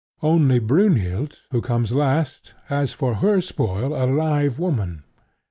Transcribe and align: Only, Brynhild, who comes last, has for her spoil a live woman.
Only, 0.23 0.57
Brynhild, 0.57 1.41
who 1.51 1.61
comes 1.61 1.91
last, 1.91 2.55
has 2.69 2.91
for 2.91 3.17
her 3.17 3.39
spoil 3.39 3.93
a 3.93 4.09
live 4.11 4.57
woman. 4.57 5.03